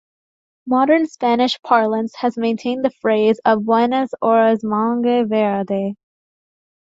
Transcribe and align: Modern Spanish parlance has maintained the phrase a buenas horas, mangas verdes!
Modern 0.65 1.05
Spanish 1.05 1.61
parlance 1.61 2.15
has 2.15 2.35
maintained 2.35 2.83
the 2.83 2.89
phrase 2.89 3.39
a 3.45 3.55
buenas 3.59 4.09
horas, 4.19 4.61
mangas 4.63 5.29
verdes! 5.29 5.95